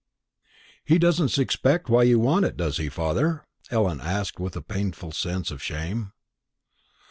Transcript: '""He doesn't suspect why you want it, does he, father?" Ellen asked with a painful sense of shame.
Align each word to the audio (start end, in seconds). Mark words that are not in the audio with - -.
'""He 0.91 0.97
doesn't 0.97 1.29
suspect 1.29 1.87
why 1.87 2.01
you 2.01 2.17
want 2.17 2.45
it, 2.45 2.57
does 2.57 2.77
he, 2.77 2.89
father?" 2.89 3.45
Ellen 3.69 4.01
asked 4.01 4.39
with 4.39 4.55
a 4.55 4.61
painful 4.63 5.11
sense 5.11 5.51
of 5.51 5.61
shame. 5.61 6.13